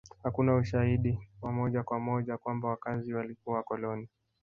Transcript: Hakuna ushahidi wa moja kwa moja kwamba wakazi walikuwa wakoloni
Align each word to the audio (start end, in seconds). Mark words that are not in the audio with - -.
Hakuna 0.23 0.55
ushahidi 0.55 1.19
wa 1.41 1.51
moja 1.51 1.83
kwa 1.83 1.99
moja 1.99 2.37
kwamba 2.37 2.69
wakazi 2.69 3.13
walikuwa 3.13 3.55
wakoloni 3.57 4.09